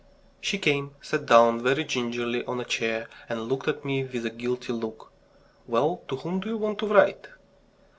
She 0.39 0.57
came, 0.57 0.95
sat 0.99 1.27
down 1.27 1.61
very 1.61 1.83
gingerly 1.83 2.43
on 2.45 2.59
a 2.59 2.65
chair, 2.65 3.07
and 3.29 3.47
looked 3.47 3.67
at 3.67 3.85
me 3.85 4.03
with 4.03 4.25
a 4.25 4.31
guilty 4.31 4.73
look. 4.73 5.11
"Well, 5.67 6.01
to 6.07 6.15
whom 6.15 6.39
do 6.39 6.49
you 6.49 6.57
want 6.57 6.79
to 6.79 6.87
write?" 6.87 7.27